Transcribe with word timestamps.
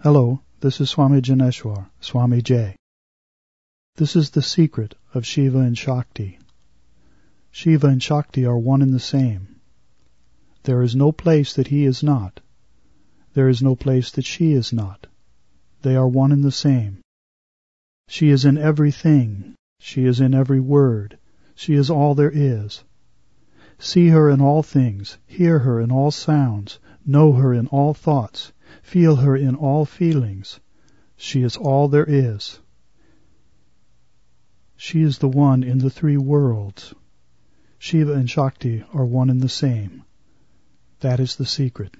Hello, 0.00 0.42
this 0.60 0.80
is 0.80 0.90
Swami 0.90 1.20
Janeshwar, 1.20 1.88
Swami 1.98 2.40
J. 2.40 2.76
This 3.96 4.14
is 4.14 4.30
the 4.30 4.42
secret 4.42 4.94
of 5.12 5.26
Shiva 5.26 5.58
and 5.58 5.76
Shakti. 5.76 6.38
Shiva 7.50 7.88
and 7.88 8.00
Shakti 8.00 8.46
are 8.46 8.56
one 8.56 8.80
and 8.80 8.94
the 8.94 9.00
same. 9.00 9.56
There 10.62 10.82
is 10.82 10.94
no 10.94 11.10
place 11.10 11.52
that 11.54 11.66
he 11.66 11.84
is 11.84 12.04
not. 12.04 12.38
There 13.34 13.48
is 13.48 13.60
no 13.60 13.74
place 13.74 14.12
that 14.12 14.24
she 14.24 14.52
is 14.52 14.72
not. 14.72 15.08
They 15.82 15.96
are 15.96 16.06
one 16.06 16.30
and 16.30 16.44
the 16.44 16.52
same. 16.52 17.00
She 18.06 18.28
is 18.28 18.44
in 18.44 18.56
everything. 18.56 19.56
She 19.80 20.04
is 20.04 20.20
in 20.20 20.32
every 20.32 20.60
word. 20.60 21.18
She 21.56 21.74
is 21.74 21.90
all 21.90 22.14
there 22.14 22.30
is. 22.32 22.84
See 23.80 24.10
her 24.10 24.30
in 24.30 24.40
all 24.40 24.62
things, 24.62 25.18
hear 25.26 25.58
her 25.58 25.80
in 25.80 25.90
all 25.90 26.12
sounds, 26.12 26.78
know 27.04 27.32
her 27.32 27.52
in 27.52 27.66
all 27.66 27.94
thoughts, 27.94 28.52
feel 28.82 29.16
her 29.16 29.36
in 29.36 29.54
all 29.54 29.84
feelings. 29.84 30.60
She 31.16 31.42
is 31.42 31.56
all 31.56 31.88
there 31.88 32.06
is. 32.08 32.60
She 34.76 35.02
is 35.02 35.18
the 35.18 35.28
one 35.28 35.62
in 35.62 35.78
the 35.78 35.90
three 35.90 36.16
worlds. 36.16 36.94
Shiva 37.78 38.12
and 38.12 38.30
Shakti 38.30 38.84
are 38.92 39.04
one 39.04 39.30
and 39.30 39.40
the 39.40 39.48
same. 39.48 40.04
That 41.00 41.20
is 41.20 41.36
the 41.36 41.46
secret. 41.46 41.94